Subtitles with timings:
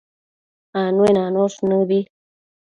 [0.81, 1.99] Anuenanosh nëbi